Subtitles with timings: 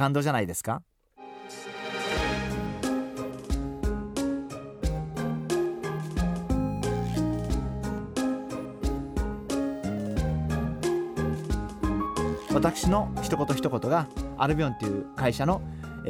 [0.00, 0.80] 感動じゃないですか？
[12.54, 14.08] 私の一言一言が
[14.38, 15.60] アルビオンという会社の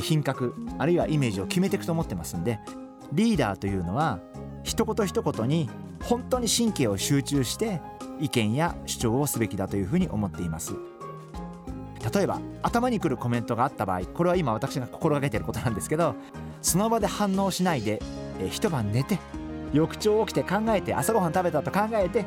[0.00, 2.58] 品格あるいはイメージを決めていくと思ってますんで
[3.12, 4.18] リーダーというのは
[4.62, 5.68] 一言一言に
[6.02, 7.82] 本当に神経を集中して
[8.18, 10.74] 意見や主張をすべきだというふうに思っています。
[12.12, 16.14] 例えば頭にくるコメントがあった場合これは今私が心がけてることなんですけど
[16.60, 18.00] その場で反応しないで、
[18.40, 19.18] え一晩寝て
[19.72, 22.24] 翌朝起きて考えて朝ごはん食べたと考えて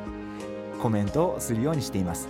[0.81, 2.27] コメントをするようにしています。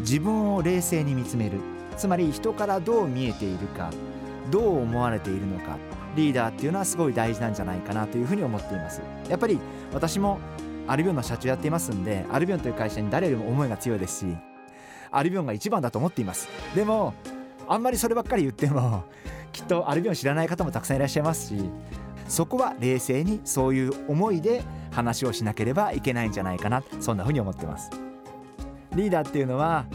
[0.00, 1.60] 自分を冷静に見つめる。
[1.96, 3.90] つまり人からどう見えているか
[4.50, 5.76] どう思われているのか
[6.16, 9.02] リーダーっていうのはすごい大事なんじゃないかなというふうに思っています。
[9.28, 9.58] やっぱり
[9.92, 10.38] 私も
[10.88, 14.36] アルビオンの社長やっていますんでアルビオンという会社に誰よりも思いが強いですし
[15.12, 16.48] アルビオンが一番だと思っています。
[16.74, 17.14] でも
[17.68, 19.04] あんまりそればっかり言っても
[19.52, 21.70] きっとアルビオン知らない方もたくさんいらっしゃいますし
[22.26, 27.90] そこは冷静にそういう思いで話をしなければいけないんじゃないかなそんなふうに思ってます。
[28.94, 29.86] リーダーっていうのは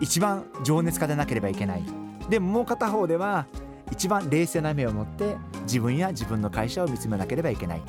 [0.00, 1.82] 一番情熱家でなければいけない。
[2.28, 3.46] でももう片方では
[3.92, 7.82] 一番冷静な目を持って自分や自分の会社を見つめなければいけない。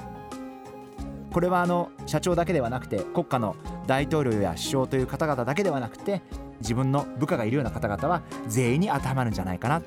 [1.31, 3.55] これはあの社長だけではなくて国家の
[3.87, 6.21] 大統領や首相という方々だけではなくて
[6.59, 9.81] 自分の部下がいるような方々は全員に当てはまるんじゃないかな。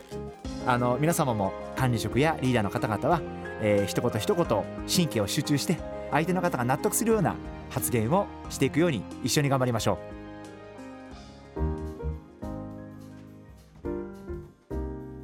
[0.66, 3.22] あの皆様も管理職やリーダーの方々は、
[3.60, 4.47] えー、一言一言
[4.87, 5.78] 神経を集中して
[6.10, 7.37] 相手の方が納得するような
[7.70, 10.19] 発言をしていくように一緒に頑張りましょう。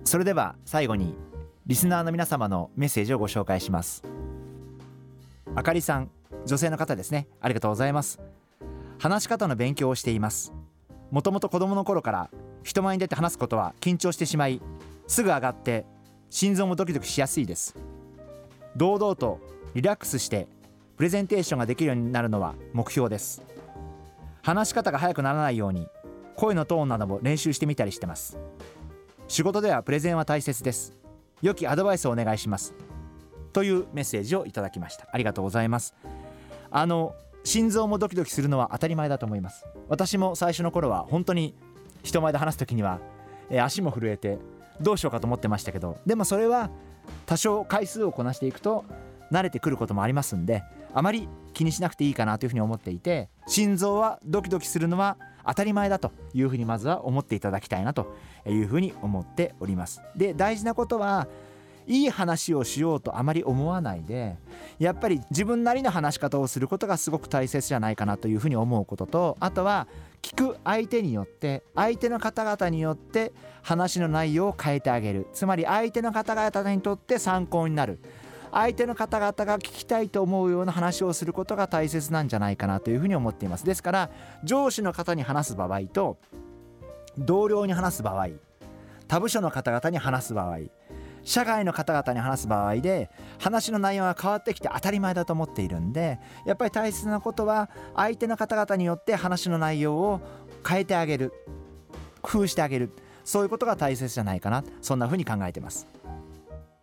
[0.07, 1.15] それでは最後に
[1.67, 4.03] リスナーの皆様のメッセージをご紹介します。
[5.55, 6.11] あかりさん
[6.47, 7.27] 女性の方ですね。
[7.41, 8.21] ありがとうございます。
[8.99, 10.53] 話し方の勉強をしています。
[11.11, 12.31] もともと子供の頃から
[12.63, 14.61] 人前に出て話すことは緊張してしまい
[15.07, 15.85] すぐ上がって
[16.31, 17.77] 心臓もドキドキしやすいです。
[18.77, 19.39] 堂々と
[19.75, 20.49] リラックスして
[20.97, 23.43] プレゼンテーションができるようになるのは目標です。
[24.43, 25.87] 話し方が速くならないように
[26.37, 28.37] 声のトーンなども練習してみたりしてます。
[29.29, 30.93] 仕事ではプレゼンは大切です。
[31.43, 32.75] 良きアドバイスをお願いします。
[33.53, 35.09] というメッセージをいただきました。
[35.13, 35.95] ありがとうございます。
[36.71, 37.15] あの
[37.45, 39.67] 心臓もドキドキするのは当たり前だと思います。
[39.89, 41.55] 私も最初の頃は本当に
[42.03, 43.01] 人前で話す時には、
[43.51, 44.39] え足も震えて
[44.81, 46.71] どうしようかと思ってましたけどでもそれは
[47.27, 48.85] 多少回数をこなしていくと
[49.31, 50.63] 慣れてくることもありますんで
[50.95, 58.15] あまり気にしなくていいかなというふうに思っていて心臓はドキドキするのは当たり前だというふうにまずは思っていただきたいなと
[58.47, 60.01] いうふうに思っております。
[60.17, 61.29] で大事なことは
[61.87, 64.37] いい話をしようとあまり思わないで
[64.79, 69.87] やっぱり自分なりの話し方をすることがすごく大切じゃないかなというふうに思うこととあとは
[70.23, 75.27] 聞く相手によって相手の方々によって話の内容を変えてあげる。
[75.35, 77.99] つまり相手の方々にとって参考になる。
[78.51, 83.67] 相手の方々が聞きたいと思うような話をすることが大切なんじゃないかなというふうに思っています。
[83.67, 84.11] ですから
[84.45, 86.19] 上司の方に話す場合と
[87.19, 88.29] 同僚に話す場合
[89.09, 90.59] 他部署の方々に話す場合
[91.25, 100.21] 社外の方々に話す場合で話の内容が変わってきて当たり前だと思っているんでやっぱり大切なことは相手の方々によって話の内容を
[100.67, 101.33] 変えてあげる
[102.23, 102.91] 工夫してあげる
[103.25, 105.87] そういうことが大切じゃないかなそんなふうに考えてます。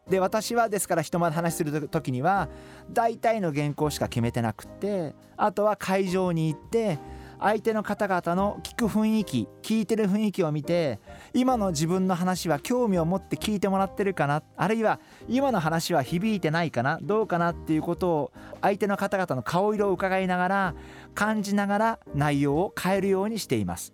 [0.09, 2.49] で私はですから人前で話する時には
[2.91, 6.99] 大体の原稿しか決めてなくってあとは会場に行って
[7.41, 10.99] 相手の方々の聞く雰囲気聞いてる雰囲気を見て
[11.33, 14.43] 今の自分の話は興味を持って聞いてもらってるかな？
[14.55, 16.99] あるいは今の話は響いてないかな？
[17.01, 20.75] どうかなっていうことを相手の方々の顔色を伺いながら
[21.15, 23.93] 感じながら内容を変えるようにしています。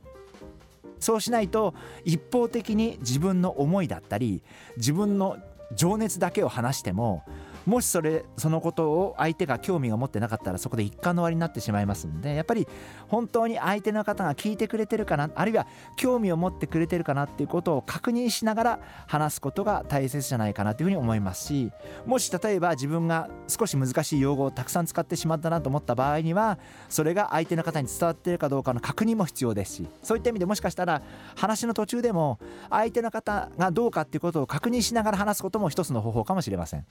[0.99, 1.73] そうしないと
[2.03, 4.43] 一方的に自分の思いだったり
[4.75, 5.37] 自分の
[5.73, 7.23] 情熱だけを話しても
[7.67, 12.65] もしそれそのことを相手が興味が持ってなかったらそこで一貫の終わりになってしまいますんでやっぱり
[13.09, 15.67] 本当に相手の方が聞いてくれてるかなあるいは
[15.97, 21.71] 興味を持ってくれてるかなっていうことを確認しながら話すことが大切じゃないかなというふうに思いますし
[22.05, 31.01] もし例えば自分が少し難しい用語をたくさん使ってしまったなと思った場合にはそれが相手の方に伝わっているかどうかの確認も必要ですしそういった意味でもしかしたら
[31.35, 32.39] 話の途中でも
[32.69, 36.85] 相手の方がどうかっていうことを確認しながら話すことも一つの方法かもしれません。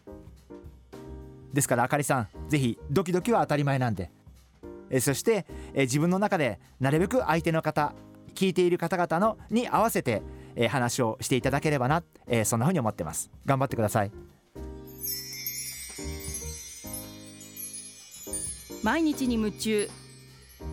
[1.56, 4.10] ですからあかりさんぜひドキドキは当たり前なんで。
[4.88, 7.92] えそしてえ自分の中でなるべく相手の方
[8.34, 10.22] 聞いている方々のに合わせて
[10.54, 13.30] え話をしていただければなえそんなふうに思ってます。
[13.46, 14.12] 頑張ってください。
[18.84, 19.88] 毎日に夢中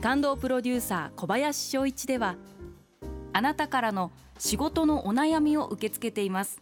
[0.02, 2.36] 感動プロデューサー小林翔一では
[3.32, 6.62] あなたからの仕事のお悩みを受け付けています。